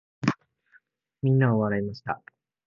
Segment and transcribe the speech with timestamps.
[1.21, 2.19] 皆は笑いました。